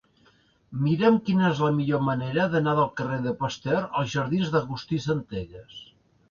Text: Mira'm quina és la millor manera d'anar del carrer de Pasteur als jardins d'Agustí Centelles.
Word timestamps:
Mira'm 0.85 1.17
quina 1.27 1.43
és 1.49 1.61
la 1.65 1.69
millor 1.75 2.01
manera 2.05 2.47
d'anar 2.53 2.73
del 2.79 2.89
carrer 3.03 3.19
de 3.27 3.35
Pasteur 3.43 3.83
als 4.01 4.11
jardins 4.15 4.51
d'Agustí 4.57 5.01
Centelles. 5.07 5.79